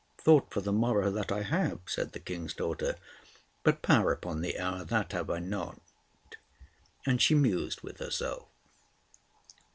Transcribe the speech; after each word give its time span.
"Thought 0.17 0.51
for 0.51 0.61
the 0.61 0.73
morrow, 0.73 1.11
that 1.11 1.31
I 1.31 1.43
have," 1.43 1.81
said 1.85 2.13
the 2.13 2.19
King's 2.19 2.55
daughter; 2.55 2.95
"but 3.61 3.83
power 3.83 4.11
upon 4.11 4.41
the 4.41 4.57
hour, 4.57 4.83
that 4.83 5.11
have 5.11 5.29
I 5.29 5.37
not." 5.37 5.79
And 7.05 7.21
she 7.21 7.35
mused 7.35 7.81
with 7.83 7.99
herself. 7.99 8.47